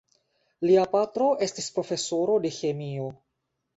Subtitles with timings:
[0.69, 3.13] Lia patro estis profesoro de ĥemio.